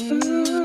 [0.00, 0.57] Ooh.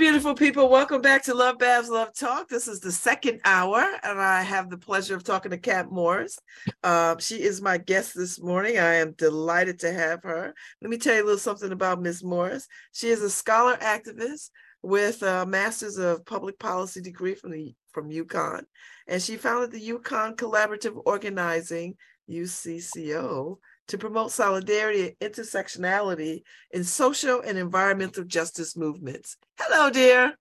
[0.00, 0.68] Beautiful people.
[0.70, 2.48] Welcome back to Love Babs Love Talk.
[2.48, 6.38] This is the second hour, and I have the pleasure of talking to Kat Morris.
[6.82, 8.78] Uh, she is my guest this morning.
[8.78, 10.54] I am delighted to have her.
[10.80, 12.24] Let me tell you a little something about Ms.
[12.24, 12.66] Morris.
[12.92, 14.50] She is a scholar activist
[14.82, 18.64] with a Master's of Public Policy degree from the from UConn,
[19.06, 21.96] and she founded the UConn Collaborative Organizing
[22.30, 23.58] (UCCO)
[23.90, 29.36] to promote solidarity and intersectionality in social and environmental justice movements.
[29.58, 30.34] Hello, dear.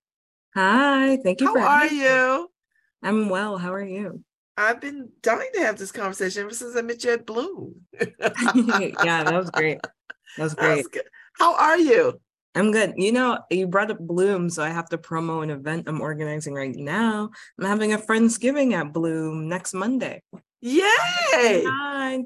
[0.56, 1.48] Hi, thank you.
[1.48, 2.50] How are you?
[3.02, 3.58] I'm well.
[3.58, 4.24] How are you?
[4.56, 7.76] I've been dying to have this conversation ever since I met you at Bloom.
[8.00, 9.80] yeah, that was great.
[10.38, 10.86] That was great.
[10.94, 11.04] That was
[11.40, 12.20] How are you?
[12.54, 12.94] I'm good.
[12.98, 16.54] You know, you brought up Bloom, so I have to promo an event I'm organizing
[16.54, 17.32] right now.
[17.58, 20.22] I'm having a Friendsgiving at Bloom next Monday.
[20.62, 21.66] Yay!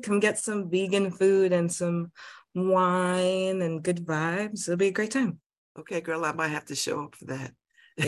[0.02, 2.12] Come get some vegan food and some
[2.56, 4.68] wine and good vibes.
[4.68, 5.40] It'll be a great time.
[5.78, 7.54] Okay, girl, I might have to show up for that.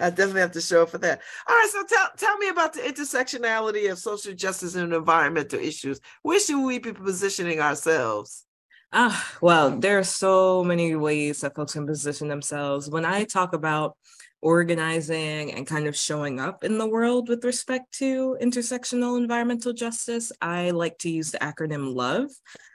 [0.00, 1.20] I definitely have to show up for that.
[1.48, 6.00] All right, so tell tell me about the intersectionality of social justice and environmental issues.
[6.22, 8.44] Where should we be positioning ourselves?
[8.92, 12.88] Ah, well, there are so many ways that folks can position themselves.
[12.88, 13.96] When I talk about
[14.40, 20.30] organizing and kind of showing up in the world with respect to intersectional environmental justice,
[20.40, 22.30] I like to use the acronym LOVE.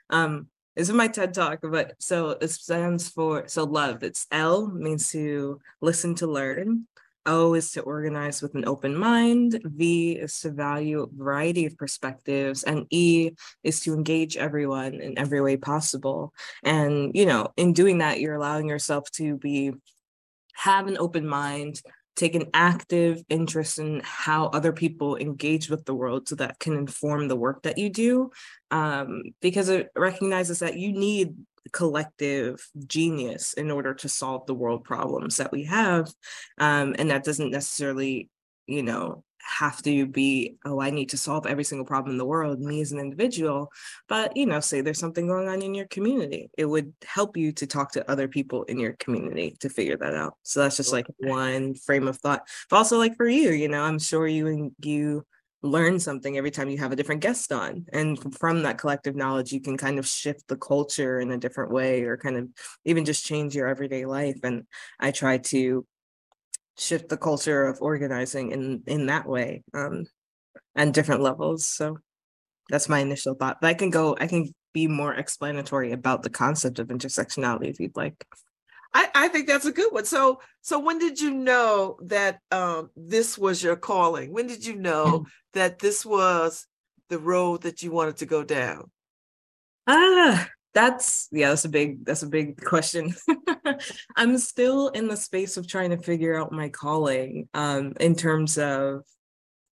[0.10, 4.04] Um, this is my TED talk, but so it stands for so love.
[4.04, 6.88] It's L means to listen to learn.
[7.26, 9.62] O is to organize with an open mind.
[9.64, 12.64] V is to value a variety of perspectives.
[12.64, 13.32] And E
[13.64, 16.34] is to engage everyone in every way possible.
[16.64, 19.72] And, you know, in doing that, you're allowing yourself to be
[20.54, 21.82] have an open mind,
[22.16, 26.74] take an active interest in how other people engage with the world so that can
[26.74, 28.32] inform the work that you do
[28.72, 31.36] um, because it recognizes that you need
[31.72, 36.12] collective genius in order to solve the world problems that we have
[36.60, 38.30] um, and that doesn't necessarily
[38.68, 42.26] you know have to be, oh, I need to solve every single problem in the
[42.26, 43.72] world, me as an individual.
[44.08, 46.50] But, you know, say there's something going on in your community.
[46.58, 50.16] It would help you to talk to other people in your community to figure that
[50.16, 50.36] out.
[50.44, 52.48] So that's just like one frame of thought.
[52.70, 55.26] But also like for you, you know, I'm sure you and you
[55.62, 57.86] learn something every time you have a different guest on.
[57.94, 61.72] And from that collective knowledge, you can kind of shift the culture in a different
[61.72, 62.50] way or kind of
[62.84, 64.40] even just change your everyday life.
[64.44, 64.66] And
[65.00, 65.86] I try to
[66.78, 70.06] shift the culture of organizing in in that way um
[70.76, 71.98] and different levels so
[72.70, 76.30] that's my initial thought but i can go i can be more explanatory about the
[76.30, 78.26] concept of intersectionality if you'd like
[78.96, 80.06] I, I think that's a good one.
[80.06, 84.32] So, so when did you know that um, this was your calling?
[84.32, 86.68] When did you know that this was
[87.10, 88.92] the road that you wanted to go down?
[89.88, 93.14] Ah, that's yeah that's a big that's a big question
[94.16, 98.58] i'm still in the space of trying to figure out my calling um in terms
[98.58, 99.04] of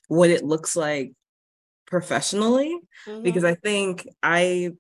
[0.07, 1.13] what it looks like
[1.88, 2.77] professionally
[3.07, 3.24] mm-hmm.
[3.24, 4.71] because i think i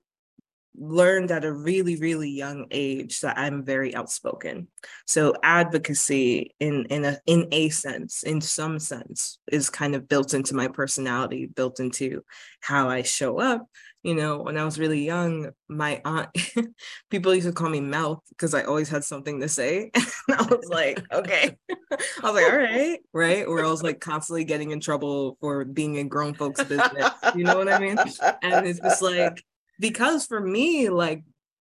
[0.77, 4.67] learned at a really really young age that i'm very outspoken
[5.05, 10.33] so advocacy in in a in a sense in some sense is kind of built
[10.33, 12.23] into my personality built into
[12.61, 13.67] how i show up
[14.03, 16.29] you know, when I was really young, my aunt,
[17.11, 19.91] people used to call me mouth because I always had something to say.
[19.95, 21.55] and I was like, okay.
[21.71, 21.75] I
[22.23, 23.45] was like, all right, right.
[23.45, 27.11] Or I was like constantly getting in trouble for being in grown folks' business.
[27.35, 27.97] You know what I mean?
[28.41, 29.43] And it's just like,
[29.81, 31.23] because for me, like,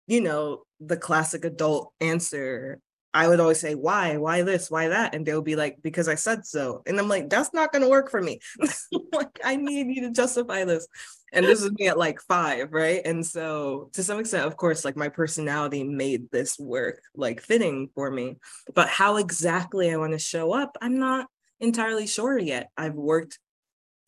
[0.07, 2.79] you know, the classic adult answer,
[3.13, 5.13] I would always say, why, why this, why that?
[5.13, 6.81] And they'll be like, because I said so.
[6.85, 8.39] And I'm like, that's not going to work for me.
[9.13, 10.87] like, I need you to justify this.
[11.33, 13.01] And this is me at like five, right?
[13.03, 17.89] And so to some extent, of course, like my personality made this work like fitting
[17.93, 18.37] for me.
[18.73, 21.27] But how exactly I want to show up, I'm not
[21.59, 22.69] entirely sure yet.
[22.77, 23.39] I've worked,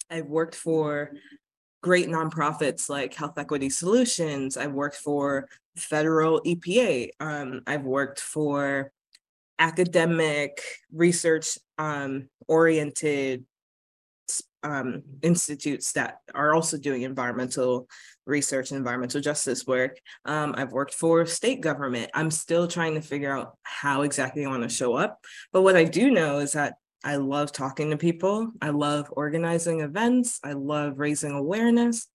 [0.10, 1.12] I've worked for
[1.82, 4.58] great nonprofits like Health Equity Solutions.
[4.58, 7.10] I've worked for federal EPA.
[7.20, 8.92] Um, I've worked for
[9.60, 13.46] academic research um, oriented
[14.64, 17.88] um, institutes that are also doing environmental
[18.26, 19.98] research and environmental justice work.
[20.26, 22.12] Um, I've worked for state government.
[22.14, 25.24] I'm still trying to figure out how exactly I want to show up.
[25.54, 28.52] But what I do know is that I love talking to people.
[28.62, 30.40] I love organizing events.
[30.44, 32.08] I love raising awareness.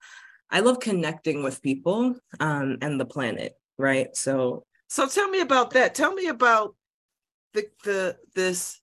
[0.51, 4.15] I love connecting with people um, and the planet, right?
[4.15, 5.95] So, so tell me about that.
[5.95, 6.75] Tell me about
[7.55, 8.81] the the this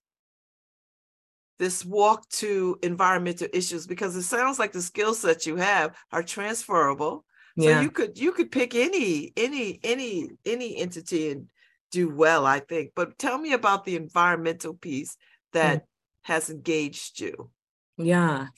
[1.60, 6.22] this walk to environmental issues because it sounds like the skill sets you have are
[6.22, 7.24] transferable.
[7.54, 7.76] Yeah.
[7.76, 11.46] So you could you could pick any any any any entity and
[11.92, 12.92] do well, I think.
[12.96, 15.16] But tell me about the environmental piece
[15.52, 15.86] that mm.
[16.22, 17.50] has engaged you.
[17.96, 18.48] Yeah.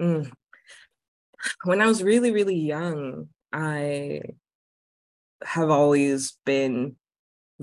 [0.00, 0.30] Mm.
[1.64, 4.22] When I was really really young, I
[5.44, 6.96] have always been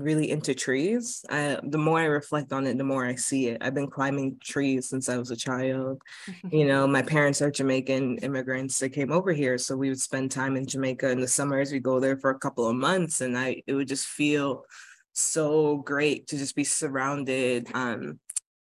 [0.00, 1.24] really into trees.
[1.28, 3.58] I, the more I reflect on it, the more I see it.
[3.60, 6.00] I've been climbing trees since I was a child.
[6.50, 8.78] you know, my parents are Jamaican immigrants.
[8.78, 11.72] They came over here, so we would spend time in Jamaica in the summers.
[11.72, 14.64] We go there for a couple of months, and I it would just feel
[15.12, 17.68] so great to just be surrounded.
[17.74, 18.18] Um,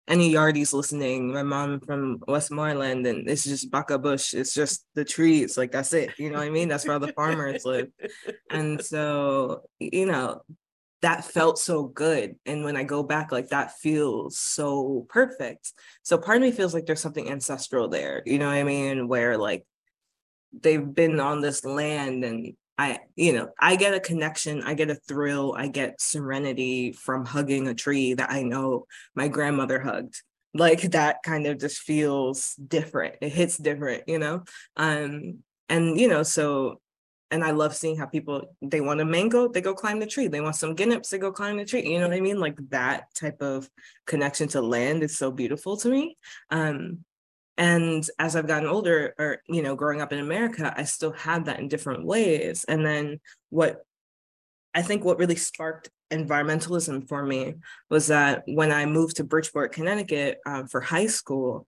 [0.09, 4.33] any yardies listening, my mom from Westmoreland, and it's just baka bush.
[4.33, 6.17] It's just the trees, like that's it.
[6.17, 6.67] You know what I mean?
[6.67, 7.89] That's where all the farmers live.
[8.49, 10.41] And so, you know,
[11.03, 12.35] that felt so good.
[12.45, 15.71] And when I go back, like that feels so perfect.
[16.01, 19.07] So part of me feels like there's something ancestral there, you know what I mean?
[19.07, 19.63] Where like
[20.59, 24.89] they've been on this land and I, you know, I get a connection, I get
[24.89, 30.21] a thrill, I get serenity from hugging a tree that I know my grandmother hugged.
[30.53, 33.15] Like that kind of just feels different.
[33.19, 34.45] It hits different, you know?
[34.77, 36.79] Um, and you know, so
[37.31, 40.29] and I love seeing how people they want a mango, they go climb the tree.
[40.29, 41.85] They want some ginnips, they go climb the tree.
[41.85, 42.39] You know what I mean?
[42.39, 43.69] Like that type of
[44.07, 46.17] connection to land is so beautiful to me.
[46.49, 47.03] Um,
[47.59, 51.45] and as I've gotten older, or you know, growing up in America, I still had
[51.45, 52.63] that in different ways.
[52.63, 53.19] And then
[53.49, 53.83] what
[54.73, 57.55] I think what really sparked environmentalism for me
[57.89, 61.67] was that when I moved to Bridgeport, Connecticut um, for high school,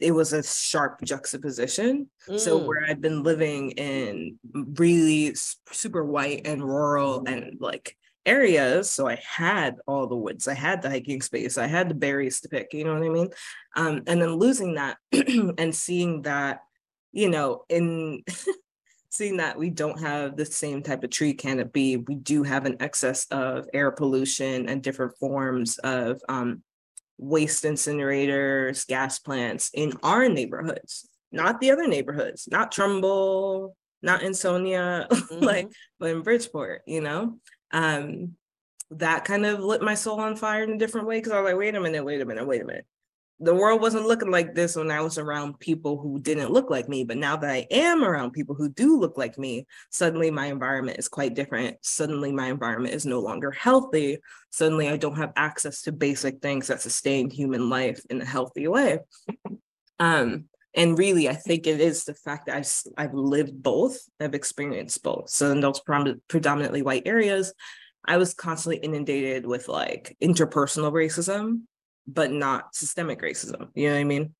[0.00, 2.10] it was a sharp juxtaposition.
[2.28, 2.40] Mm.
[2.40, 5.36] So where I'd been living in really
[5.70, 7.96] super white and rural and like
[8.26, 11.94] areas, so I had all the woods, I had the hiking space, I had the
[11.94, 13.28] berries to pick, you know what I mean?
[13.76, 16.60] Um, and then losing that and seeing that,
[17.12, 18.24] you know, in
[19.10, 22.76] seeing that we don't have the same type of tree canopy, we do have an
[22.80, 26.62] excess of air pollution and different forms of um,
[27.18, 35.06] waste incinerators, gas plants in our neighborhoods, not the other neighborhoods, not Trumbull, not Ansonia,
[35.10, 35.44] mm-hmm.
[35.44, 37.38] like, but in Bridgeport, you know?
[37.74, 38.36] Um,
[38.90, 41.50] that kind of lit my soul on fire in a different way because I was
[41.50, 42.86] like, wait a minute, wait a minute, wait a minute
[43.40, 46.88] the world wasn't looking like this when I was around people who didn't look like
[46.88, 47.02] me.
[47.02, 50.98] But now that I am around people who do look like me, suddenly my environment
[50.98, 51.76] is quite different.
[51.82, 54.18] Suddenly my environment is no longer healthy.
[54.50, 58.68] Suddenly I don't have access to basic things that sustain human life in a healthy
[58.68, 59.00] way.
[59.98, 64.34] Um, and really, I think it is the fact that I've, I've lived both, I've
[64.34, 65.30] experienced both.
[65.30, 67.52] So in those predominantly white areas,
[68.04, 71.62] I was constantly inundated with like interpersonal racism
[72.06, 73.68] but not systemic racism.
[73.74, 74.34] You know what I mean?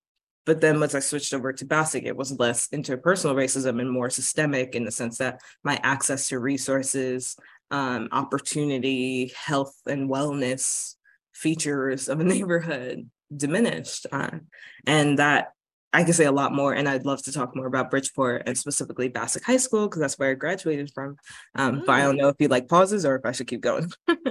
[0.47, 4.11] But then once I switched over to Bassick, it was less interpersonal racism and more
[4.11, 7.37] systemic in the sense that my access to resources,
[7.71, 10.97] um, opportunity, health, and wellness
[11.33, 14.07] features of a neighborhood diminished.
[14.13, 14.39] Uh,
[14.87, 15.54] and that
[15.95, 18.59] I can say a lot more, and I'd love to talk more about Bridgeport and
[18.59, 21.17] specifically Bassick High School because that's where I graduated from.
[21.55, 21.87] Um, mm.
[21.87, 22.19] But I don't mm.
[22.19, 23.91] know if you like pauses or if I should keep going.
[24.09, 24.17] no,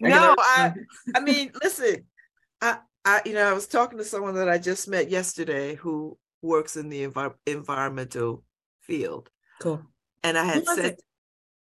[0.00, 0.72] no, I
[1.16, 2.04] I mean, listen,
[2.60, 6.16] I I you know, I was talking to someone that I just met yesterday who
[6.40, 8.44] works in the envi- environmental
[8.82, 9.30] field.
[9.60, 9.82] Cool.
[10.22, 10.96] And I had said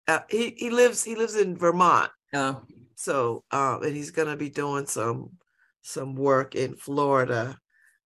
[0.07, 2.11] uh, he he lives he lives in Vermont.
[2.33, 2.61] Oh.
[2.95, 5.31] So um and he's gonna be doing some
[5.81, 7.57] some work in Florida.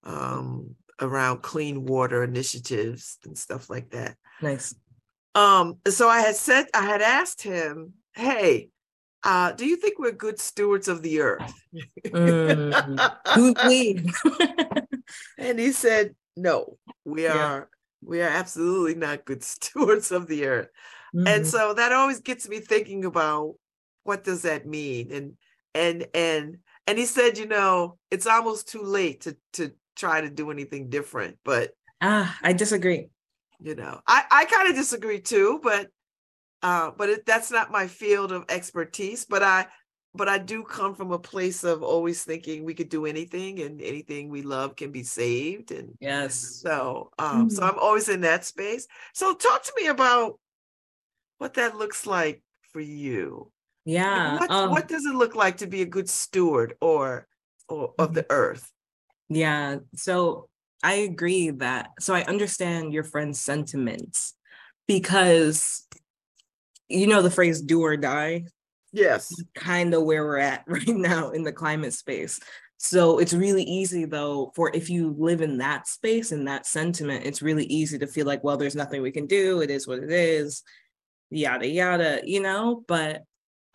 [0.04, 4.16] Um around clean water initiatives and stuff like that.
[4.42, 4.76] Nice.
[5.34, 8.70] Um, so I had said I had asked him, "Hey,
[9.24, 11.54] uh, do you think we're good stewards of the earth?"
[12.06, 13.12] Mm,
[13.66, 14.06] we?
[15.38, 17.36] and he said, "No, we Yeah.
[17.36, 17.70] are
[18.02, 20.70] we are absolutely not good stewards of the earth."
[21.28, 21.50] And Mhm.
[21.50, 23.56] so that always gets me thinking about
[24.04, 25.12] what does that mean?
[25.12, 25.38] And
[25.74, 30.30] and and and he said, you know, it's almost too late to to try to
[30.30, 33.10] do anything different, but ah, I disagree.
[33.64, 35.88] you know i i kind of disagree too but
[36.62, 39.66] uh but it, that's not my field of expertise but i
[40.14, 43.82] but i do come from a place of always thinking we could do anything and
[43.82, 46.60] anything we love can be saved and Yes.
[46.62, 47.70] so um so Mhm.
[47.70, 50.38] i'm always in that space so talk to me about
[51.38, 53.52] what that looks like for you
[53.86, 54.40] Yeah.
[54.40, 57.28] what, um, what does it look like to be a good steward or
[57.70, 58.72] or of the earth
[59.30, 60.50] Yeah, so
[60.84, 64.36] I agree that, so I understand your friend's sentiments
[64.88, 65.88] because
[66.88, 68.46] you know the phrase do or die,
[68.92, 72.40] yes kind of where we're at right now in the climate space.
[72.78, 77.26] So it's really easy though for if you live in that space and that sentiment,
[77.26, 79.62] it's really easy to feel like, well, there's nothing we can do.
[79.62, 80.62] It is what it is,
[81.30, 82.84] yada yada, you know.
[82.88, 83.24] But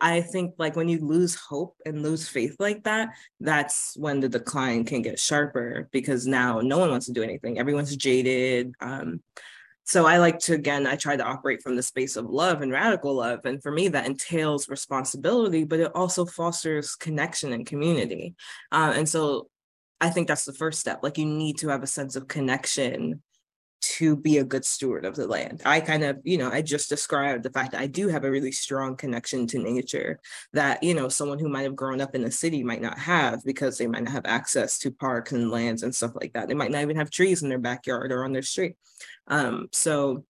[0.01, 4.27] I think like when you lose hope and lose faith like that, that's when the
[4.27, 7.59] decline can get sharper because now no one wants to do anything.
[7.59, 8.73] Everyone's jaded.
[8.81, 9.21] Um,
[9.83, 12.71] so I like to again, I try to operate from the space of love and
[12.71, 13.41] radical love.
[13.45, 18.33] And for me, that entails responsibility, but it also fosters connection and community.
[18.71, 19.49] Uh, and so
[19.99, 21.01] I think that's the first step.
[21.03, 23.21] Like you need to have a sense of connection
[23.81, 25.61] to be a good steward of the land.
[25.65, 28.31] I kind of, you know, I just described the fact that I do have a
[28.31, 30.19] really strong connection to nature
[30.53, 33.43] that, you know, someone who might have grown up in a city might not have
[33.43, 36.47] because they might not have access to parks and lands and stuff like that.
[36.47, 38.75] They might not even have trees in their backyard or on their street.
[39.27, 40.25] Um, so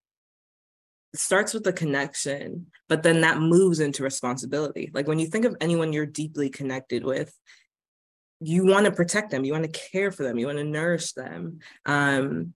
[1.14, 4.92] it starts with the connection, but then that moves into responsibility.
[4.94, 7.38] Like when you think of anyone you're deeply connected with,
[8.40, 11.14] you want to protect them, you want to care for them, you want to nourish
[11.14, 11.60] them.
[11.86, 12.54] Um,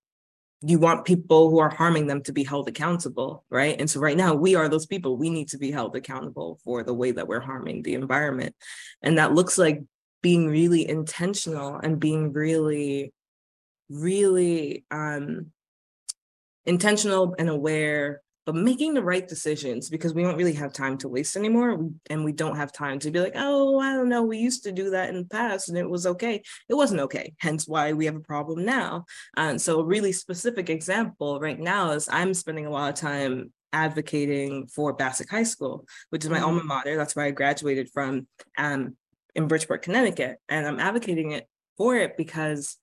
[0.61, 3.79] you want people who are harming them to be held accountable, right?
[3.79, 5.17] And so right now we are those people.
[5.17, 8.55] We need to be held accountable for the way that we're harming the environment.
[9.01, 9.83] And that looks like
[10.21, 13.13] being really intentional and being really,
[13.89, 15.51] really um
[16.65, 21.09] intentional and aware but making the right decisions because we don't really have time to
[21.09, 24.37] waste anymore and we don't have time to be like oh i don't know we
[24.37, 27.67] used to do that in the past and it was okay it wasn't okay hence
[27.67, 29.05] why we have a problem now
[29.37, 33.51] and so a really specific example right now is i'm spending a lot of time
[33.73, 36.95] advocating for Bassick High School, which is my alma mater.
[36.95, 38.25] That's where I graduated from
[38.57, 38.95] um,
[39.35, 40.37] in Bridgeport, Connecticut.
[40.47, 41.45] And I'm advocating it
[41.77, 42.77] for it because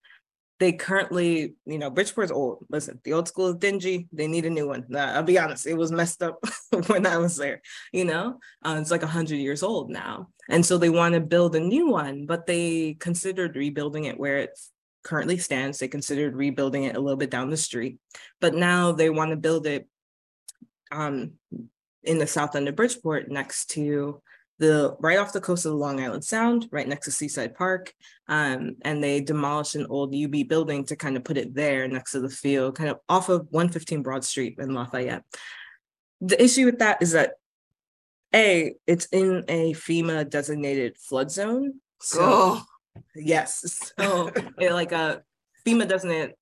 [0.63, 2.65] they currently, you know, Bridgeport's old.
[2.71, 4.07] Listen, the old school is dingy.
[4.13, 4.87] They need a new one.
[4.89, 6.39] Nah, I'll be honest, it was messed up
[6.87, 7.63] when I was there.
[7.93, 11.57] You know, uh, it's like hundred years old now, and so they want to build
[11.57, 14.57] a new one, but they considered rebuilding it where it
[15.03, 15.81] currently stands.
[15.81, 17.99] They considered rebuilding it a little bit down the street,
[18.41, 19.89] but now they want to build it
[20.93, 21.33] um,
[22.05, 24.23] in the south end of Bridgeport, next to
[24.63, 27.93] the right off the coast of Long Island Sound, right next to Seaside Park.
[28.29, 32.13] Um, and they demolished an old UB building to kind of put it there next
[32.13, 35.25] to the field, kind of off of 115 Broad Street in Lafayette.
[36.21, 37.33] The issue with that is that
[38.33, 41.81] A, it's in a FEMA designated flood zone.
[42.01, 42.65] So oh,
[43.17, 45.23] yes, so it, like a
[45.67, 46.37] FEMA designated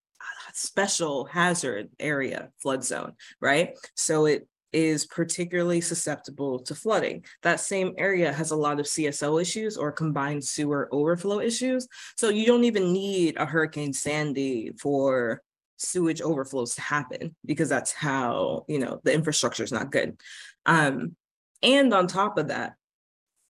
[0.52, 3.78] special hazard area flood zone, right?
[3.96, 7.24] So it is particularly susceptible to flooding.
[7.42, 11.88] That same area has a lot of CSO issues or combined sewer overflow issues.
[12.16, 15.42] So you don't even need a Hurricane Sandy for
[15.76, 20.20] sewage overflows to happen because that's how, you know, the infrastructure is not good.
[20.66, 21.16] Um,
[21.62, 22.74] and on top of that,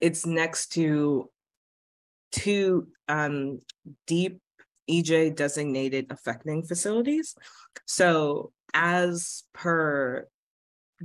[0.00, 1.28] it's next to
[2.32, 3.60] two um,
[4.06, 4.40] DEEP
[4.88, 7.34] EJ designated affecting facilities.
[7.86, 10.26] So as per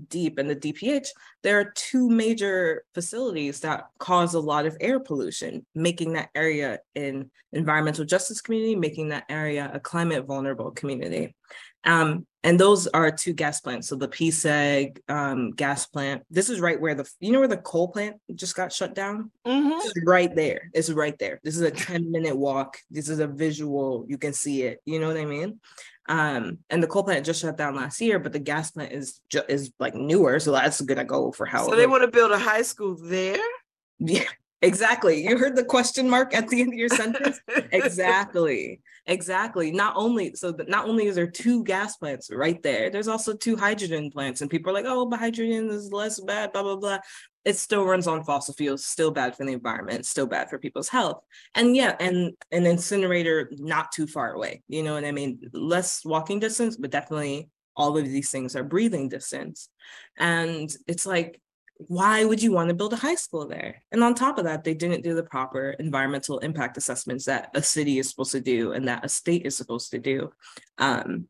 [0.10, 1.08] DEEP and the DPH,
[1.44, 6.80] there are two major facilities that cause a lot of air pollution, making that area
[6.96, 11.36] an environmental justice community, making that area a climate vulnerable community.
[11.84, 13.88] Um, and those are two gas plants.
[13.88, 17.58] So the PSEG um, gas plant, this is right where the, you know where the
[17.58, 19.32] coal plant just got shut down?
[19.48, 19.80] mhm.
[19.84, 20.70] It's right there.
[20.74, 21.40] It's right there.
[21.44, 22.78] This is a 10 minute walk.
[22.92, 24.06] This is a visual.
[24.08, 24.80] You can see it.
[24.86, 25.60] You know what I mean?
[26.08, 29.20] Um, and the coal plant just shut down last year, but the gas plant is
[29.30, 30.40] just is like newer.
[30.40, 33.38] So that's gonna go for how So they want to build a high school there.
[34.00, 34.24] yeah,
[34.62, 35.24] Exactly.
[35.24, 37.40] You heard the question mark at the end of your sentence?
[37.72, 38.82] exactly.
[39.06, 39.72] Exactly.
[39.72, 43.34] Not only so that not only is there two gas plants right there, there's also
[43.34, 44.42] two hydrogen plants.
[44.42, 47.00] And people are like, oh, but hydrogen is less bad, blah, blah, blah.
[47.44, 50.90] It still runs on fossil fuels, still bad for the environment, still bad for people's
[50.90, 51.22] health.
[51.54, 54.64] And yeah, and an incinerator not too far away.
[54.68, 55.42] You know what I mean?
[55.54, 59.70] Less walking distance, but definitely all of these things are breathing distance.
[60.18, 61.40] And it's like
[61.78, 63.84] why would you want to build a high school there?
[63.92, 67.62] And on top of that, they didn't do the proper environmental impact assessments that a
[67.62, 70.32] city is supposed to do and that a state is supposed to do.
[70.78, 71.28] Um,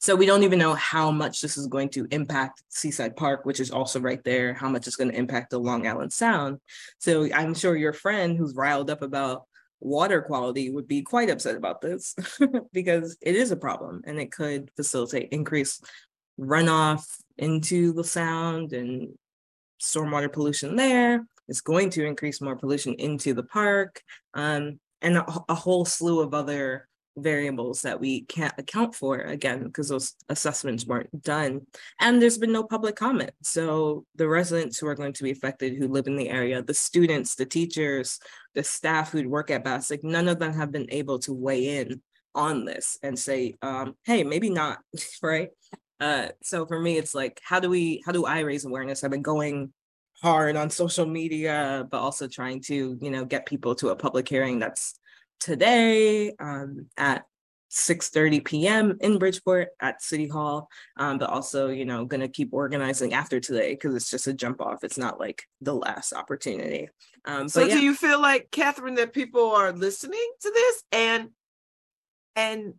[0.00, 3.60] so we don't even know how much this is going to impact Seaside Park, which
[3.60, 6.60] is also right there, how much it's going to impact the Long Island Sound.
[6.98, 9.44] So I'm sure your friend who's riled up about
[9.80, 12.14] water quality would be quite upset about this
[12.72, 15.84] because it is a problem and it could facilitate increased
[16.38, 17.04] runoff
[17.36, 19.08] into the sound and
[19.80, 21.26] stormwater pollution there.
[21.48, 24.02] It's going to increase more pollution into the park
[24.34, 29.64] um, and a, a, whole slew of other variables that we can't account for again
[29.64, 31.62] because those assessments weren't done.
[32.00, 33.32] And there's been no public comment.
[33.42, 36.74] So the residents who are going to be affected who live in the area the
[36.74, 38.18] students the teachers
[38.54, 42.00] the staff who work at Bassick none of them have been able to weigh in
[42.34, 44.78] on this and say um, hey maybe not
[45.22, 45.50] right
[46.00, 49.10] uh, so for me it's like how do we how do i raise awareness i've
[49.10, 49.72] been going
[50.22, 54.28] hard on social media, but also trying to, you know, get people to a public
[54.28, 54.98] hearing that's
[55.40, 57.24] today um, at
[57.70, 58.96] 6:30 p.m.
[59.00, 60.68] in Bridgeport at City Hall.
[60.96, 64.60] Um, but also, you know, gonna keep organizing after today because it's just a jump
[64.60, 64.84] off.
[64.84, 66.88] It's not like the last opportunity.
[67.24, 67.74] Um, so yeah.
[67.74, 71.28] do you feel like Catherine that people are listening to this and
[72.34, 72.74] and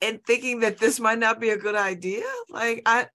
[0.00, 2.24] and thinking that this might not be a good idea?
[2.50, 3.06] Like I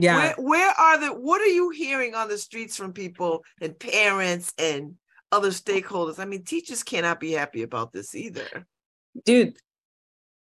[0.00, 0.16] yeah.
[0.16, 4.50] Where, where are the, what are you hearing on the streets from people and parents
[4.58, 4.94] and
[5.30, 6.18] other stakeholders?
[6.18, 8.66] I mean, teachers cannot be happy about this either.
[9.26, 9.58] Dude,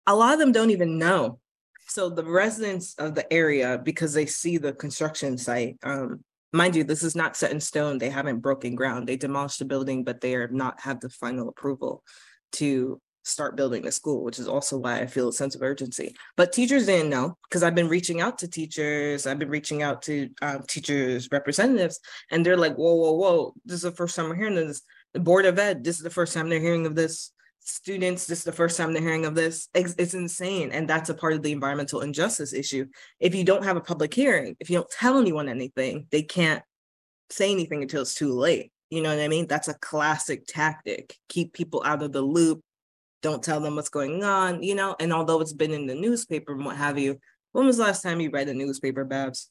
[0.05, 1.39] a lot of them don't even know.
[1.87, 6.83] So the residents of the area, because they see the construction site, um, mind you,
[6.83, 7.97] this is not set in stone.
[7.97, 9.07] They haven't broken ground.
[9.07, 12.03] They demolished the building, but they are not have the final approval
[12.53, 16.15] to start building the school, which is also why I feel a sense of urgency.
[16.35, 20.01] But teachers didn't know because I've been reaching out to teachers, I've been reaching out
[20.03, 21.99] to um, teachers' representatives,
[22.31, 24.81] and they're like, whoa, whoa, whoa, this is the first time we're hearing this.
[25.13, 27.31] The Board of Ed, this is the first time they're hearing of this.
[27.59, 29.67] Students, this is the first time they're hearing of this.
[29.73, 30.71] It's, it's insane.
[30.71, 32.85] And that's a part of the environmental injustice issue.
[33.19, 36.63] If you don't have a public hearing, if you don't tell anyone anything, they can't
[37.29, 38.71] say anything until it's too late.
[38.89, 39.47] You know what I mean?
[39.47, 41.17] That's a classic tactic.
[41.27, 42.61] Keep people out of the loop,
[43.21, 44.95] don't tell them what's going on, you know.
[44.99, 47.19] And although it's been in the newspaper and what have you,
[47.51, 49.49] when was the last time you read a newspaper, Babs?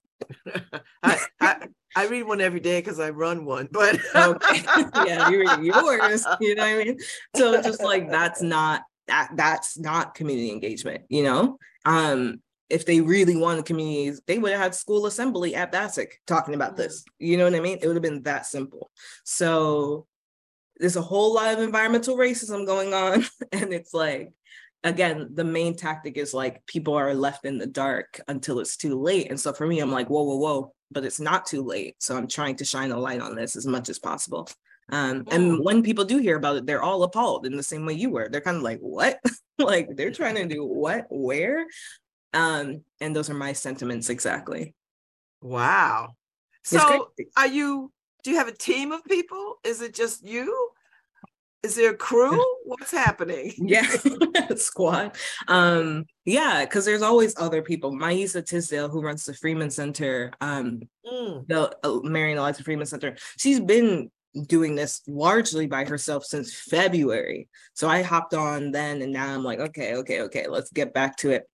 [1.03, 4.63] I, I, I read one every day because I run one, but okay.
[5.07, 6.99] yeah, you read yours, you know what I mean?
[7.35, 11.59] So just like that's not that that's not community engagement, you know.
[11.85, 16.55] Um, if they really wanted communities, they would have had school assembly at Bassick talking
[16.55, 17.05] about this.
[17.19, 17.79] You know what I mean?
[17.81, 18.91] It would have been that simple.
[19.25, 20.07] So
[20.79, 23.25] there's a whole lot of environmental racism going on.
[23.53, 24.33] And it's like
[24.85, 29.01] again the main tactic is like people are left in the dark until it's too
[29.01, 29.31] late.
[29.31, 31.97] And so for me i'm like whoa whoa whoa but it's not too late.
[31.99, 34.49] So i'm trying to shine a light on this as much as possible.
[34.89, 37.95] Um, and when people do hear about it they're all appalled in the same way
[37.95, 38.29] you were.
[38.29, 39.21] They're kind of like what?
[39.59, 41.07] Like they're trying to do what?
[41.09, 41.65] Where?
[42.35, 44.75] Um, and those are my sentiments exactly.
[45.41, 46.11] Wow.
[46.63, 47.91] So are you
[48.27, 49.55] do you have a team of people?
[49.63, 50.71] Is it just you?
[51.63, 52.43] Is there a crew?
[52.65, 53.53] What's happening?
[53.57, 53.89] Yeah,
[54.57, 55.17] squad.
[55.47, 57.93] Um, yeah, because there's always other people.
[57.93, 61.47] Maisa Tisdale, who runs the Freeman Center, um, mm.
[61.47, 64.11] the uh, Mary and Eliza Freeman Center, she's been
[64.49, 67.49] doing this largely by herself since February.
[67.75, 71.17] So I hopped on then, and now I'm like, okay, okay, okay, let's get back
[71.19, 71.49] to it.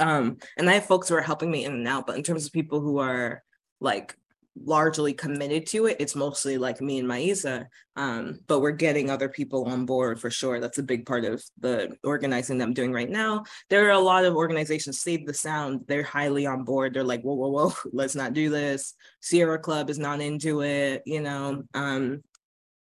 [0.00, 2.44] Um, and I have folks who are helping me in and out, but in terms
[2.44, 3.44] of people who are
[3.80, 4.16] like
[4.64, 5.96] largely committed to it.
[6.00, 7.66] It's mostly like me and Maisa,
[7.96, 10.60] um, but we're getting other people on board for sure.
[10.60, 13.44] That's a big part of the organizing that I'm doing right now.
[13.70, 16.94] There are a lot of organizations, Save the Sound, they're highly on board.
[16.94, 18.94] They're like, whoa, whoa, whoa, let's not do this.
[19.20, 21.62] Sierra Club is not into it, you know.
[21.74, 22.22] Um,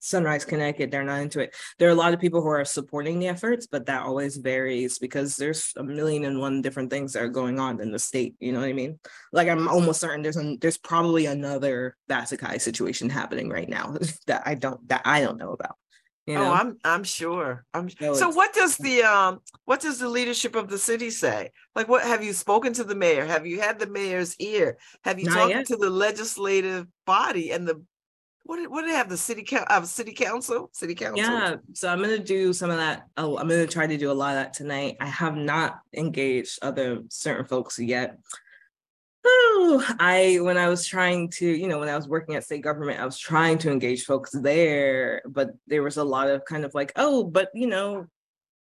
[0.05, 1.55] Sunrise Connecticut, they're not into it.
[1.79, 4.99] There are a lot of people who are supporting the efforts, but that always varies
[4.99, 8.35] because there's a million and one different things that are going on in the state.
[8.39, 8.99] You know what I mean?
[9.33, 14.43] Like I'm almost certain there's an, there's probably another Bassick situation happening right now that
[14.45, 15.77] I don't that I don't know about.
[16.27, 16.51] You oh, know?
[16.51, 17.65] Oh, I'm I'm sure.
[17.73, 21.51] I'm so, so what does the um what does the leadership of the city say?
[21.75, 23.25] Like what have you spoken to the mayor?
[23.25, 24.77] Have you had the mayor's ear?
[25.05, 25.67] Have you talked yet.
[25.67, 27.83] to the legislative body and the
[28.45, 29.09] what do, what do they have?
[29.09, 31.19] The city council, uh, city council, city council.
[31.19, 33.09] Yeah, so I'm gonna do some of that.
[33.17, 34.97] Oh, I'm gonna try to do a lot of that tonight.
[35.01, 38.19] I have not engaged other certain folks yet.
[39.27, 42.63] Oh, I when I was trying to, you know, when I was working at state
[42.63, 46.67] government, I was trying to engage folks there, but there was a lot of kind
[46.67, 48.07] of like, oh, but you know,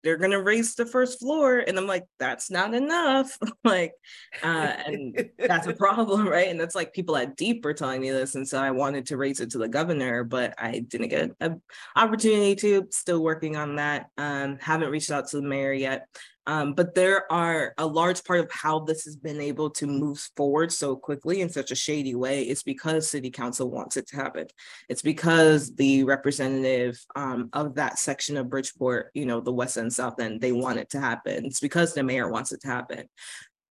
[0.03, 3.37] they're going to raise the first floor and i'm like that's not enough.
[3.63, 3.93] Like
[4.41, 6.47] uh and that's a problem right?
[6.47, 9.17] And that's like people at DEEP are telling me this and so i wanted to
[9.17, 11.61] raise it to the governor but i didn't get an
[11.95, 16.07] opportunity to still working on that um haven't reached out to the mayor yet
[16.47, 20.27] um, but there are a large part of how this has been able to move
[20.35, 24.15] forward so quickly in such a shady way is because city council wants it to
[24.15, 24.47] happen.
[24.89, 29.93] It's because the representative um, of that section of Bridgeport, you know, the west and
[29.93, 31.45] south end, they want it to happen.
[31.45, 33.07] It's because the mayor wants it to happen.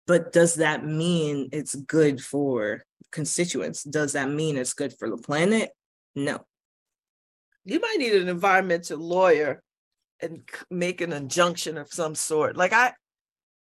[0.05, 3.83] But does that mean it's good for constituents?
[3.83, 5.71] Does that mean it's good for the planet?
[6.15, 6.45] No.
[7.63, 9.61] You might need an environmental lawyer
[10.21, 12.57] and make an injunction of some sort.
[12.57, 12.93] Like I,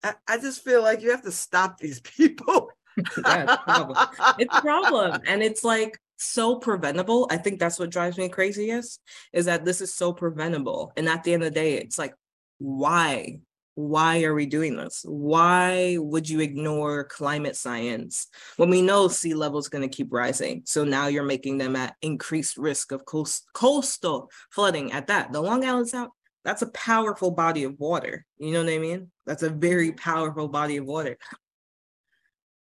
[0.04, 2.70] I, I just feel like you have to stop these people.
[3.26, 4.08] yeah, it's, a problem.
[4.39, 5.22] it's a problem.
[5.26, 7.28] And it's like so preventable.
[7.30, 9.02] I think that's what drives me craziest
[9.34, 10.94] is that this is so preventable.
[10.96, 12.13] And at the end of the day, it's like,
[12.58, 13.39] why?
[13.76, 15.04] Why are we doing this?
[15.06, 20.13] Why would you ignore climate science when we know sea level is going to keep
[20.13, 20.62] rising?
[20.65, 25.34] So now you're making them at increased risk of coast, coastal flooding at that.
[25.34, 26.12] The Long Island Sound,
[26.46, 28.24] that's a powerful body of water.
[28.38, 29.12] You know what I mean?
[29.26, 31.18] That's a very powerful body of water.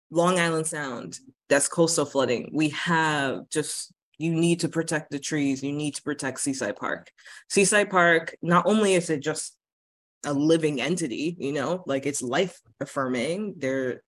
[0.10, 1.19] Long Island Sound,
[1.50, 2.52] that's coastal flooding.
[2.54, 5.62] We have just, you need to protect the trees.
[5.62, 7.12] You need to protect Seaside Park.
[7.50, 9.58] Seaside Park, not only is it just
[10.26, 13.56] a living entity, you know, like it's life affirming.
[13.58, 14.02] There,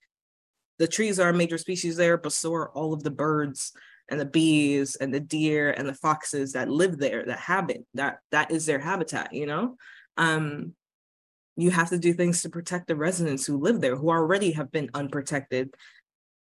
[0.79, 3.73] the trees are a major species there, but so are all of the birds
[4.09, 8.19] and the bees and the deer and the foxes that live there that habit that
[8.31, 9.75] that is their habitat you know?
[10.17, 10.73] Um
[11.57, 14.71] you have to do things to protect the residents who live there who already have
[14.71, 15.73] been unprotected.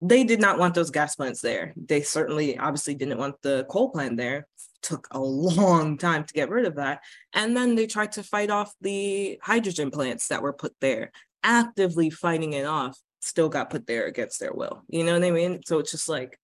[0.02, 1.72] They did not want those gas plants there.
[1.76, 4.46] They certainly obviously didn't want the coal plant there.
[4.82, 7.00] Took a long time to get rid of that.
[7.32, 11.12] And then they tried to fight off the hydrogen plants that were put there.
[11.42, 14.82] Actively fighting it off still got put there against their will.
[14.88, 15.60] You know what i mean?
[15.66, 16.38] So it's just like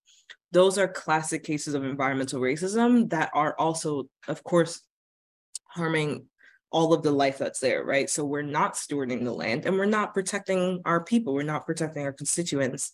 [0.52, 4.80] those are classic cases of environmental racism that are also, of course,
[5.66, 6.26] harming
[6.70, 8.08] all of the life that's there, right?
[8.08, 12.04] So we're not stewarding the land and we're not protecting our people, we're not protecting
[12.04, 12.92] our constituents.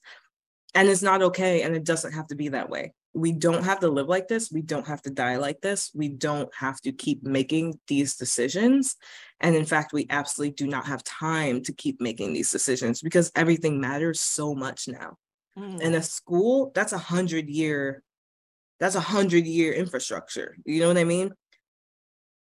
[0.74, 1.62] And it's not okay.
[1.62, 2.92] And it doesn't have to be that way.
[3.14, 4.52] We don't have to live like this.
[4.52, 5.90] We don't have to die like this.
[5.94, 8.96] We don't have to keep making these decisions.
[9.40, 13.32] And in fact, we absolutely do not have time to keep making these decisions because
[13.34, 15.16] everything matters so much now.
[15.58, 15.80] Mm.
[15.82, 18.02] And a school, that's a hundred year,
[18.78, 20.56] that's a hundred year infrastructure.
[20.64, 21.32] You know what I mean?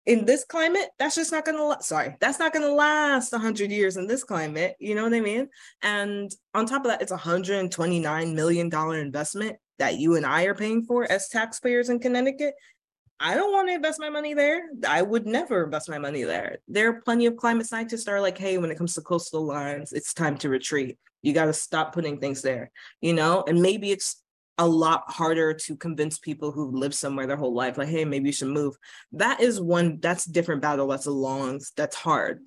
[0.05, 3.97] In this climate, that's just not gonna sorry, that's not gonna last a hundred years
[3.97, 4.75] in this climate.
[4.79, 5.49] You know what I mean?
[5.81, 10.15] And on top of that, it's a hundred and twenty-nine million dollar investment that you
[10.15, 12.55] and I are paying for as taxpayers in Connecticut.
[13.19, 14.69] I don't want to invest my money there.
[14.87, 16.59] I would never invest my money there.
[16.67, 19.43] There are plenty of climate scientists that are like, hey, when it comes to coastal
[19.43, 20.97] lines, it's time to retreat.
[21.21, 23.43] You got to stop putting things there, you know?
[23.47, 24.21] And maybe it's
[24.57, 28.29] a lot harder to convince people who live somewhere their whole life, like, hey, maybe
[28.29, 28.75] you should move.
[29.11, 30.87] That is one, that's different battle.
[30.87, 32.43] That's a long, that's hard.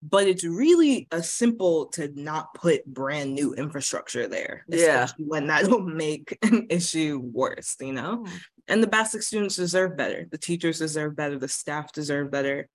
[0.00, 4.64] But it's really a simple to not put brand new infrastructure there.
[4.68, 5.08] Yeah.
[5.18, 8.24] When that'll make an issue worse, you know?
[8.24, 8.40] Mm.
[8.68, 10.28] And the Bassick students deserve better.
[10.30, 11.36] The teachers deserve better.
[11.36, 12.68] The staff deserve better.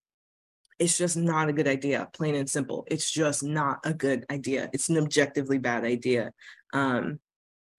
[0.80, 2.86] It's just not a good idea, plain and simple.
[2.88, 4.70] It's just not a good idea.
[4.74, 6.32] It's an objectively bad idea.
[6.74, 7.20] Um,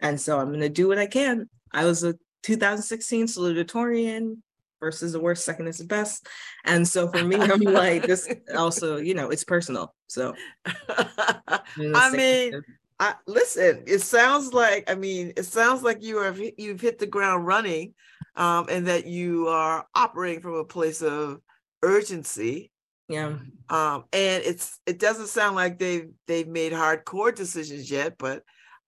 [0.01, 1.49] and so I'm going to do what I can.
[1.73, 4.37] I was a 2016 salutatorian
[4.81, 6.27] versus the worst, second is the best.
[6.65, 9.95] And so for me, I'm like, this also, you know, it's personal.
[10.09, 10.35] So
[10.67, 12.63] I mean,
[13.01, 17.07] I, listen, it sounds like, I mean, it sounds like you have you've hit the
[17.07, 17.95] ground running
[18.37, 21.41] um, and that you are operating from a place of
[21.83, 22.71] urgency.
[23.09, 23.37] Yeah.
[23.69, 28.43] Um, and it's it doesn't sound like they've they've made hardcore decisions yet, but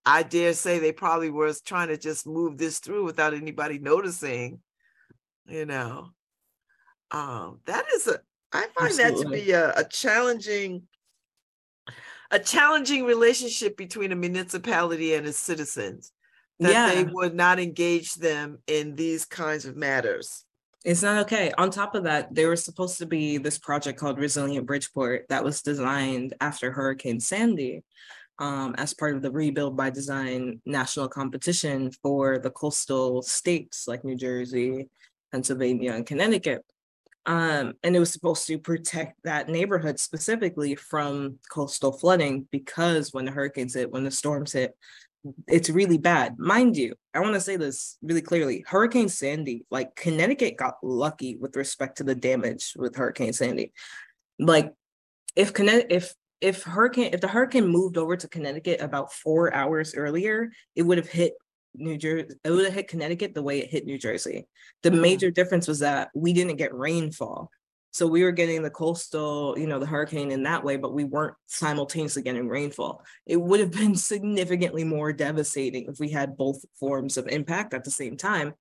[0.04, 4.60] I dare say they probably were trying to just move this through without anybody noticing,
[5.46, 6.10] you know.
[7.10, 8.20] Um, that is a
[8.52, 9.22] I find Absolutely.
[9.22, 10.82] that to be a, a challenging
[12.30, 16.12] a challenging relationship between a municipality and its citizens
[16.58, 16.94] that yeah.
[16.94, 20.45] they would not engage them in these kinds of matters.
[20.86, 21.52] It's not okay.
[21.58, 25.44] On top of that, there was supposed to be this project called Resilient Bridgeport that
[25.44, 27.84] was designed after Hurricane Sandy.
[28.38, 34.04] um, as part of the Rebuild by Design national competition for the coastal states like
[34.04, 34.88] New Jersey,
[35.32, 36.62] Pennsylvania, and Connecticut.
[37.24, 43.24] Um, and it was supposed to protect that neighborhood specifically from coastal flooding because when
[43.24, 44.76] the hurricanes hit, when the storms hit,
[45.48, 46.38] it's really bad.
[46.38, 48.64] Mind you, I want to say this really clearly.
[48.66, 53.72] Hurricane Sandy, like Connecticut got lucky with respect to the damage with Hurricane Sandy.
[54.38, 54.72] Like
[55.34, 59.94] if Connecticut, if if hurricane if the hurricane moved over to Connecticut about four hours
[59.94, 61.34] earlier, it would have hit
[61.74, 64.46] New Jersey, it would have hit Connecticut the way it hit New Jersey.
[64.82, 65.00] The mm.
[65.00, 67.50] major difference was that we didn't get rainfall.
[67.96, 71.04] So we were getting the coastal, you know, the hurricane in that way, but we
[71.04, 73.02] weren't simultaneously getting rainfall.
[73.24, 77.84] It would have been significantly more devastating if we had both forms of impact at
[77.84, 78.52] the same time.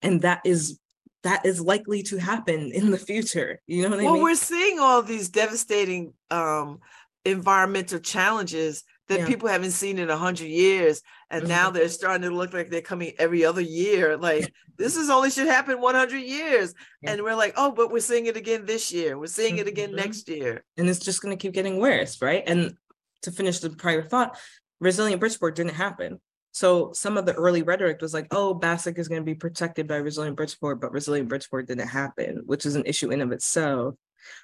[0.00, 0.80] And that is
[1.22, 3.60] that is likely to happen in the future.
[3.66, 4.12] You know what well, I mean?
[4.14, 6.78] Well, we're seeing all these devastating um
[7.26, 9.26] environmental challenges that yeah.
[9.26, 11.50] people haven't seen in a hundred years, and mm-hmm.
[11.50, 14.16] now they're starting to look like they're coming every other year.
[14.16, 17.12] Like this is only should happen 100 years, yeah.
[17.12, 19.18] and we're like, oh, but we're seeing it again this year.
[19.18, 19.60] We're seeing mm-hmm.
[19.60, 19.96] it again mm-hmm.
[19.96, 22.42] next year, and it's just going to keep getting worse, right?
[22.46, 22.74] And
[23.22, 24.38] to finish the prior thought,
[24.80, 26.20] resilient Bridgeport didn't happen.
[26.52, 29.88] So some of the early rhetoric was like, oh, Bassick is going to be protected
[29.88, 33.94] by resilient Bridgeport, but resilient Bridgeport didn't happen, which is an issue in of itself.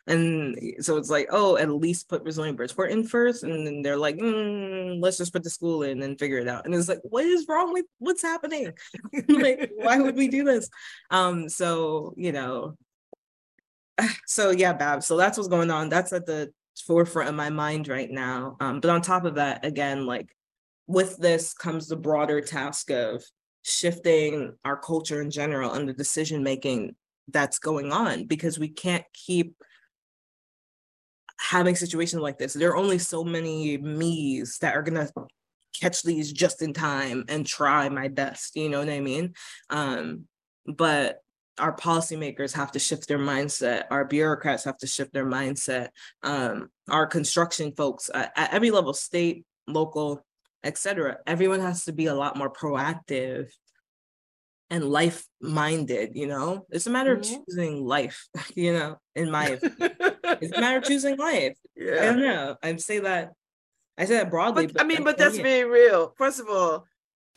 [0.06, 3.44] And so it's like, oh, at least put Resilient Bridgeport in first.
[3.44, 6.64] And then they're like, mm, let's just put the school in and figure it out.
[6.64, 8.72] And it's like, what is wrong with what's happening?
[9.28, 10.68] like, why would we do this?
[11.10, 12.76] Um, so, you know,
[14.26, 15.02] so yeah, Bab.
[15.02, 15.88] So that's what's going on.
[15.88, 16.52] That's at the
[16.86, 18.56] forefront of my mind right now.
[18.60, 20.28] Um, but on top of that, again, like
[20.86, 23.22] with this comes the broader task of
[23.62, 26.94] shifting our culture in general and the decision making
[27.28, 29.54] that's going on because we can't keep
[31.38, 32.52] having situations like this.
[32.52, 35.08] There are only so many me's that are gonna
[35.78, 38.56] catch these just in time and try my best.
[38.56, 39.34] You know what I mean?
[39.70, 40.24] Um,
[40.66, 41.22] but
[41.58, 43.84] our policymakers have to shift their mindset.
[43.90, 45.88] Our bureaucrats have to shift their mindset.
[46.22, 50.24] Um, our construction folks at, at every level, state, local,
[50.64, 51.18] etc.
[51.26, 53.48] Everyone has to be a lot more proactive
[54.70, 57.34] and life minded you know it's a matter mm-hmm.
[57.34, 62.04] of choosing life you know in my it's a matter of choosing life yeah i
[62.06, 63.32] don't know i say that
[63.96, 66.84] i say that broadly but, but i mean but that's very real first of all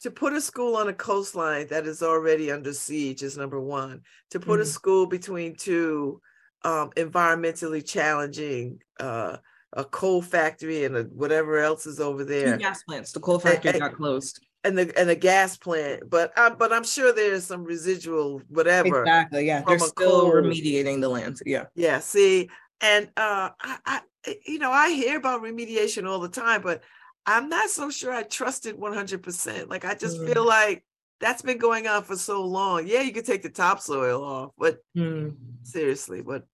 [0.01, 4.01] to put a school on a coastline that is already under siege is number one
[4.31, 4.63] to put mm-hmm.
[4.63, 6.19] a school between two
[6.63, 9.37] um, environmentally challenging uh,
[9.73, 12.53] a coal factory and a, whatever else is over there.
[12.53, 13.11] Two gas plants.
[13.11, 16.83] The coal factory got closed and the and a gas plant, but I, but I'm
[16.83, 19.01] sure there's some residual whatever.
[19.01, 19.47] Exactly.
[19.47, 20.31] Yeah, they're still coal.
[20.31, 21.39] remediating the land.
[21.45, 21.65] Yeah.
[21.75, 21.99] Yeah.
[21.99, 24.01] See, and uh, I, I,
[24.45, 26.83] you know, I hear about remediation all the time, but
[27.25, 29.23] I'm not so sure I trust it 100.
[29.23, 30.31] percent Like I just mm.
[30.31, 30.83] feel like
[31.19, 32.87] that's been going on for so long.
[32.87, 35.35] Yeah, you could take the topsoil off, but mm.
[35.63, 36.45] seriously, but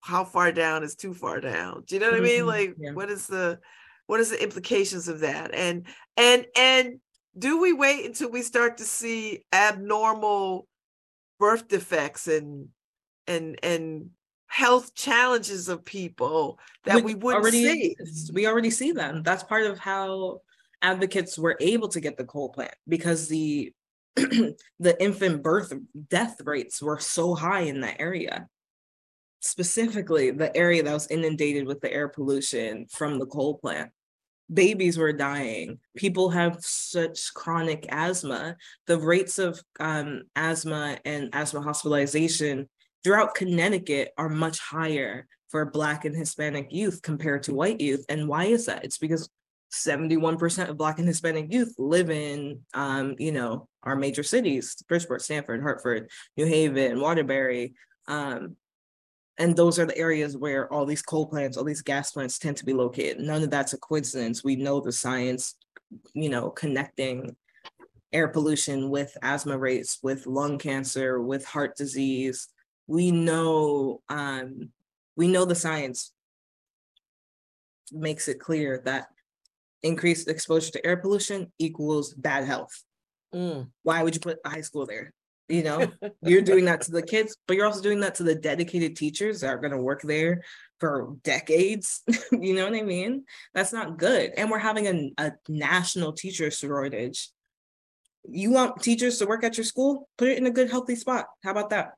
[0.00, 1.84] how far down is too far down?
[1.86, 2.24] Do you know what mm-hmm.
[2.24, 2.38] I mean?
[2.40, 2.48] Mm-hmm.
[2.48, 2.92] Like, yeah.
[2.92, 3.58] what is the
[4.06, 5.54] what is the implications of that?
[5.54, 7.00] And and and
[7.36, 10.66] do we wait until we start to see abnormal
[11.38, 12.68] birth defects and
[13.26, 14.10] and and
[14.46, 18.30] health challenges of people that we, we wouldn't already, see?
[18.32, 19.22] we already see them.
[19.22, 20.42] That's part of how
[20.80, 23.72] advocates were able to get the coal plant because the
[24.16, 25.72] the infant birth
[26.08, 28.48] death rates were so high in that area.
[29.40, 33.90] Specifically the area that was inundated with the air pollution from the coal plant
[34.52, 35.78] babies were dying.
[35.96, 38.56] People have such chronic asthma.
[38.86, 42.68] The rates of um, asthma and asthma hospitalization
[43.02, 48.04] throughout Connecticut are much higher for Black and Hispanic youth compared to white youth.
[48.08, 48.84] And why is that?
[48.84, 49.28] It's because
[49.72, 55.22] 71% of Black and Hispanic youth live in, um, you know, our major cities, Bridgeport,
[55.22, 57.74] Stamford, Hartford, New Haven, Waterbury.
[58.06, 58.56] Um,
[59.38, 62.56] and those are the areas where all these coal plants, all these gas plants tend
[62.58, 63.20] to be located.
[63.20, 64.44] None of that's a coincidence.
[64.44, 65.56] We know the science,
[66.12, 67.34] you know, connecting
[68.12, 72.48] air pollution with asthma rates, with lung cancer, with heart disease.
[72.86, 74.70] We know, um,
[75.16, 76.12] we know the science
[77.90, 79.08] makes it clear that
[79.82, 82.84] increased exposure to air pollution equals bad health.
[83.34, 83.70] Mm.
[83.82, 85.12] Why would you put a high school there?
[85.48, 85.86] You know
[86.22, 89.40] you're doing that to the kids but you're also doing that to the dedicated teachers
[89.40, 90.42] that are going to work there
[90.80, 92.02] for decades
[92.32, 96.50] you know what i mean that's not good and we're having a, a national teacher
[96.50, 97.30] shortage
[98.28, 101.26] you want teachers to work at your school put it in a good healthy spot
[101.42, 101.92] how about that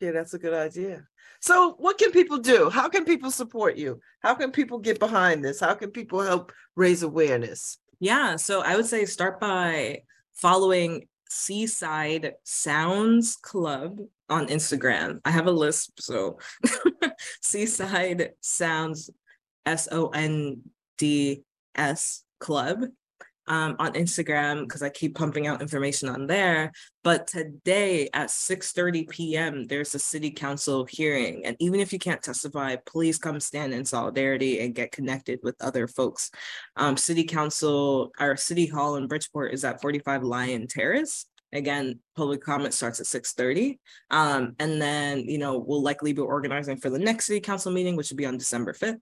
[0.00, 1.06] Yeah, that's a good idea.
[1.40, 2.70] So, what can people do?
[2.70, 4.00] How can people support you?
[4.20, 5.60] How can people get behind this?
[5.60, 7.78] How can people help raise awareness?
[8.00, 10.02] Yeah, so I would say start by
[10.34, 15.20] following Seaside Sounds Club on Instagram.
[15.24, 16.38] I have a list, so
[17.42, 19.10] Seaside Sounds
[19.66, 20.62] S O N
[20.98, 21.42] D
[21.74, 22.84] S Club
[23.46, 26.72] um, on Instagram because I keep pumping out information on there.
[27.02, 32.22] But today at 6:30 p.m., there's a city council hearing, and even if you can't
[32.22, 36.30] testify, please come stand in solidarity and get connected with other folks.
[36.76, 41.26] Um, city council, our city hall in Bridgeport is at 45 Lyon Terrace.
[41.52, 43.78] Again, public comment starts at 6:30.
[44.10, 47.94] Um, and then, you know, we'll likely be organizing for the next city council meeting,
[47.94, 49.00] which will be on December 5th.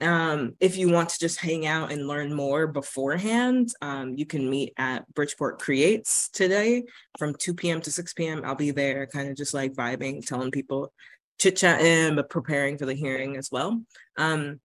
[0.00, 4.48] Um, if you want to just hang out and learn more beforehand, um, you can
[4.48, 6.84] meet at Bridgeport Creates today
[7.18, 7.80] from 2 p.m.
[7.82, 8.42] to 6 p.m.
[8.44, 10.92] I'll be there, kind of just like vibing, telling people,
[11.38, 13.82] chit chatting, but preparing for the hearing as well.
[14.16, 14.60] Um,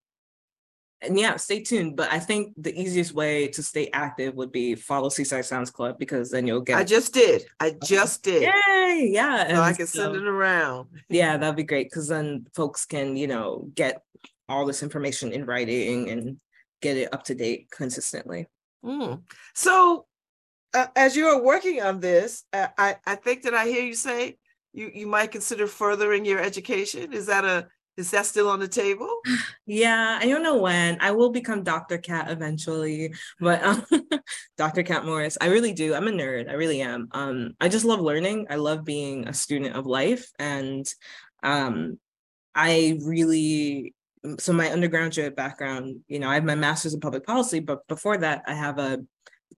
[1.03, 1.95] and yeah, stay tuned.
[1.95, 5.99] But I think the easiest way to stay active would be follow Seaside Sounds Club
[5.99, 6.77] because then you'll get.
[6.77, 7.45] I just did.
[7.59, 8.43] I just did.
[8.43, 9.09] Yay!
[9.11, 9.47] Yeah.
[9.49, 10.87] So I can send it around.
[11.09, 14.01] Yeah, that'd be great because then folks can, you know, get
[14.49, 16.37] all this information in writing and
[16.81, 18.47] get it up to date consistently.
[18.83, 19.21] Mm.
[19.55, 20.05] So,
[20.73, 23.95] uh, as you are working on this, uh, I I think that I hear you
[23.95, 24.37] say
[24.73, 27.13] you you might consider furthering your education.
[27.13, 29.09] Is that a is that still on the table?
[29.65, 30.97] Yeah, I don't know when.
[30.99, 31.97] I will become Dr.
[31.97, 33.85] Cat eventually, but um,
[34.57, 34.83] Dr.
[34.83, 35.95] Cat Morris, I really do.
[35.95, 36.49] I'm a nerd.
[36.49, 37.07] I really am.
[37.13, 38.47] Um, I just love learning.
[38.49, 40.85] I love being a student of life, and
[41.43, 41.97] um,
[42.53, 43.93] I really
[44.39, 48.17] so my undergraduate background, you know, I have my master's in public policy, but before
[48.17, 48.99] that, I have a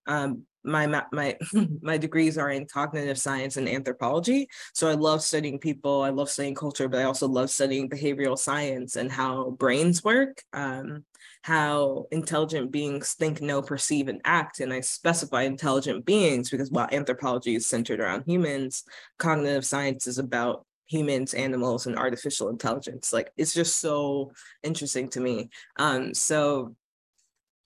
[0.07, 1.37] um, my my
[1.81, 4.47] my degrees are in cognitive science and anthropology.
[4.73, 6.01] So I love studying people.
[6.01, 10.41] I love studying culture, but I also love studying behavioral science and how brains work,
[10.53, 11.05] um,
[11.43, 14.59] how intelligent beings think, know, perceive, and act.
[14.59, 18.83] And I specify intelligent beings because while anthropology is centered around humans,
[19.19, 23.11] cognitive science is about humans, animals, and artificial intelligence.
[23.11, 24.31] Like it's just so
[24.63, 25.49] interesting to me.
[25.77, 26.75] Um, so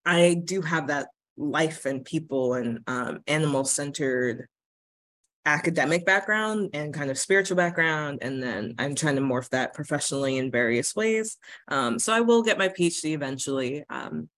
[0.05, 4.47] I do have that life and people and um, animal centered
[5.45, 10.37] academic background and kind of spiritual background and then i'm trying to morph that professionally
[10.37, 11.37] in various ways
[11.69, 14.29] um, so i will get my phd eventually um,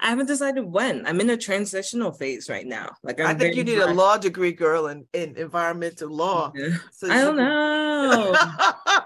[0.00, 1.06] I haven't decided when.
[1.06, 2.90] I'm in a transitional phase right now.
[3.02, 6.52] Like I'm i think you need a law degree, girl, in, in environmental law.
[6.54, 6.76] Yeah.
[6.92, 7.44] So I don't can...
[7.44, 8.36] know.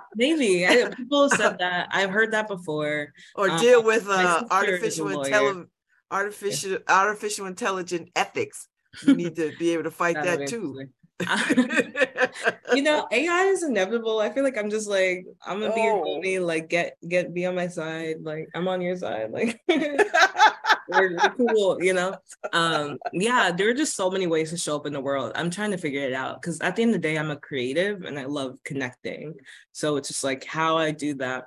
[0.16, 1.88] Maybe I, people said that.
[1.90, 3.12] I've heard that before.
[3.35, 5.70] Or um, deal with uh, artificial intelligence,
[6.11, 8.68] artificial artificial intelligent ethics.
[9.07, 10.88] You need to be able to fight that too.
[12.74, 14.20] you know, AI is inevitable.
[14.20, 15.74] I feel like I'm just like I'm gonna oh.
[15.74, 16.44] be your homie.
[16.44, 18.16] Like get get be on my side.
[18.22, 19.31] Like I'm on your side.
[19.31, 22.16] Like we're, we're cool, you know.
[22.52, 25.33] Um, yeah, there are just so many ways to show up in the world.
[25.35, 27.37] I'm trying to figure it out because at the end of the day, I'm a
[27.37, 29.35] creative and I love connecting.
[29.72, 31.44] So it's just like how I do that.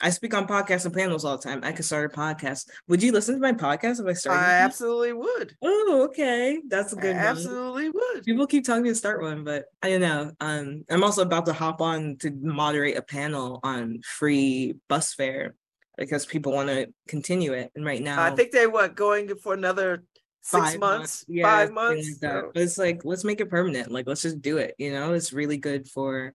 [0.00, 1.60] I speak on podcasts and panels all the time.
[1.64, 2.68] I could start a podcast.
[2.86, 4.40] Would you listen to my podcast if I started?
[4.40, 5.56] I absolutely would.
[5.60, 6.60] Oh, okay.
[6.68, 8.24] That's a good I absolutely would.
[8.24, 10.32] People keep telling me to start one, but I don't know.
[10.40, 15.56] Um, I'm also about to hop on to moderate a panel on free bus fare
[15.96, 17.72] because people want to continue it.
[17.74, 20.04] And right now, I think they what going for another
[20.42, 22.22] six months, months yeah, five months.
[22.22, 23.90] Like it's like let's make it permanent.
[23.90, 24.74] Like let's just do it.
[24.78, 26.34] You know, it's really good for.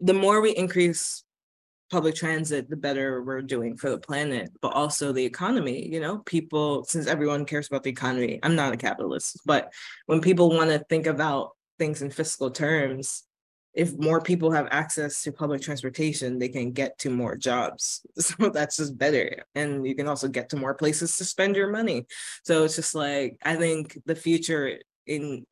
[0.00, 1.23] The more we increase
[1.94, 5.88] public transit, the better we're doing for the planet, but also the economy.
[5.88, 9.72] You know, people, since everyone cares about the economy, I'm not a capitalist, but
[10.06, 13.22] when people want to think about things in fiscal terms,
[13.74, 18.04] if more people have access to public transportation, they can get to more jobs.
[18.18, 19.44] So that's just better.
[19.54, 22.06] And you can also get to more places to spend your money.
[22.42, 25.46] So it's just like, I think the future in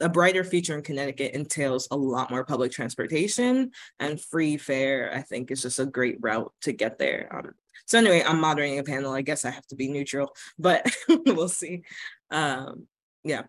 [0.00, 5.12] a brighter future in Connecticut entails a lot more public transportation and free fare.
[5.14, 7.28] I think is just a great route to get there.
[7.32, 7.54] Um,
[7.86, 9.12] so anyway, I'm moderating a panel.
[9.12, 11.82] I guess I have to be neutral, but we'll see.
[12.30, 12.86] Um,
[13.24, 13.42] yeah.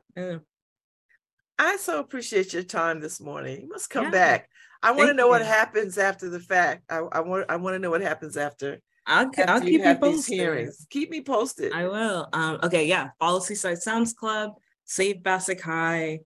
[1.58, 3.62] I so appreciate your time this morning.
[3.62, 4.12] You must come yeah.
[4.12, 4.50] back.
[4.82, 5.32] I want to know you.
[5.32, 6.84] what happens after the fact.
[6.90, 8.80] I, I want I want to know what happens after.
[9.06, 10.70] I'll, I'll keep you posted.
[10.90, 11.74] Keep me posted.
[11.74, 12.30] I will.
[12.32, 13.10] Um, okay, yeah.
[13.20, 14.54] Follow Seaside Sounds Club,
[14.90, 16.20] save Bassick High.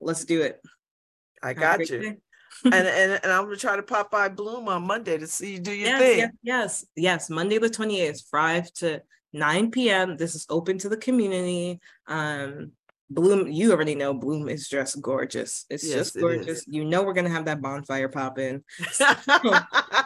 [0.00, 0.62] Let's do it.
[1.42, 2.16] I got you.
[2.64, 5.58] and, and and I'm gonna try to pop by Bloom on Monday to see you
[5.58, 6.18] do your yes, thing.
[6.18, 7.30] Yes, yes, yes.
[7.30, 9.02] Monday the 28th, 5 to
[9.32, 10.16] 9 p.m.
[10.16, 11.80] This is open to the community.
[12.06, 12.72] Um,
[13.10, 15.64] Bloom, you already know Bloom is just gorgeous.
[15.70, 16.58] It's Yes, just gorgeous.
[16.58, 16.64] is.
[16.68, 18.62] You know we're gonna have that bonfire popping.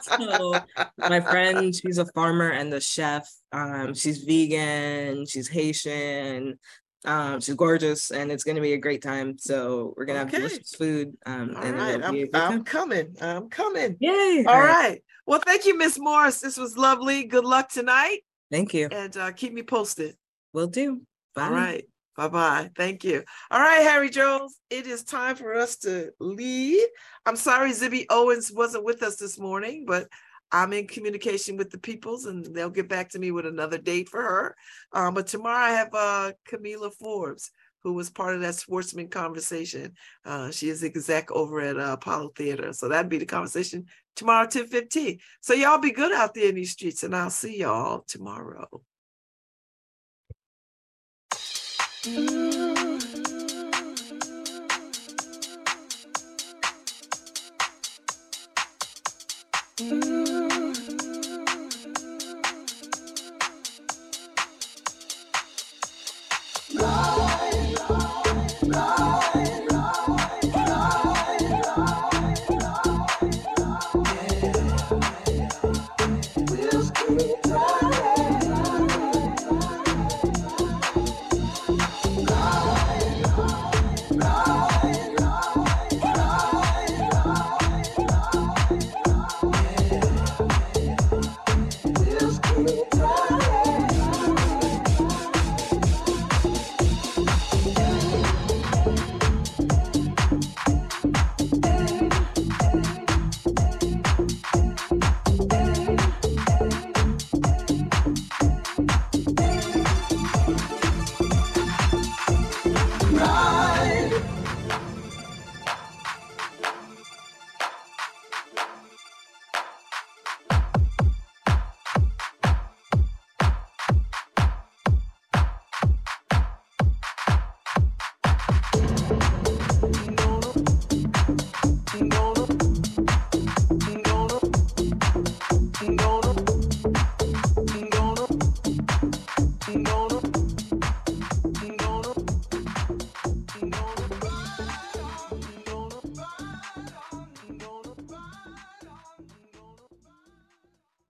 [0.02, 0.54] So
[0.96, 3.30] my friend, she's a farmer and the chef.
[3.52, 6.58] Um, she's vegan, she's Haitian,
[7.04, 9.38] um, she's gorgeous, and it's gonna be a great time.
[9.38, 11.16] So we're gonna have delicious food.
[11.26, 13.16] Um, All and right, it'll be a I'm, I'm coming.
[13.20, 13.96] I'm coming.
[14.00, 14.44] Yay!
[14.46, 15.02] All right.
[15.26, 16.40] Well, thank you, Miss Morris.
[16.40, 17.24] This was lovely.
[17.24, 18.20] Good luck tonight,
[18.50, 18.88] Thank you.
[18.90, 20.16] and uh, keep me posted.
[20.52, 21.02] Will do.
[21.34, 21.44] Bye.
[21.44, 21.84] All right.
[22.16, 22.70] Bye bye.
[22.76, 23.22] Thank you.
[23.50, 24.58] All right, Harry Jones.
[24.68, 26.86] It is time for us to leave.
[27.24, 30.06] I'm sorry Zibby Owens wasn't with us this morning, but
[30.52, 34.08] I'm in communication with the peoples and they'll get back to me with another date
[34.08, 34.56] for her.
[34.92, 37.50] Um, but tomorrow I have uh, Kamilah Forbes,
[37.82, 39.94] who was part of that sportsman conversation.
[40.24, 42.72] Uh, she is exec over at uh, Apollo Theater.
[42.72, 43.86] So that'd be the conversation
[44.16, 45.18] tomorrow, 10:15.
[45.40, 48.82] So y'all be good out there in these streets, and I'll see y'all tomorrow.
[59.80, 60.29] Mm-hmm.